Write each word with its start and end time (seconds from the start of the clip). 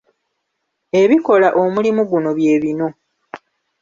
Ebikola 1.01 1.47
omulimo 1.63 2.01
guno 2.11 2.29
bye 2.37 2.55
bino. 2.63 2.87